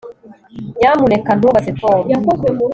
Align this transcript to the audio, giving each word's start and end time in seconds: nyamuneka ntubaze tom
nyamuneka 0.77 1.31
ntubaze 1.37 1.71
tom 1.81 2.01